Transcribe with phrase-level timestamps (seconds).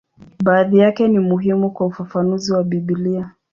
[0.43, 3.31] Baadhi yake ni muhimu kwa ufafanuzi wa Biblia.